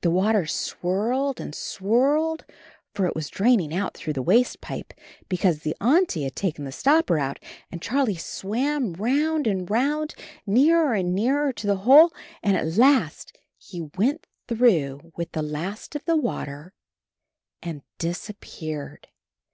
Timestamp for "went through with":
13.96-15.30